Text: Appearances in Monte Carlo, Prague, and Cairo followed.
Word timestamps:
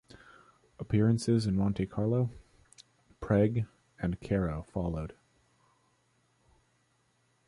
Appearances 0.79 1.45
in 1.45 1.55
Monte 1.55 1.85
Carlo, 1.85 2.31
Prague, 3.19 3.67
and 3.99 4.19
Cairo 4.19 4.63
followed. 4.63 5.13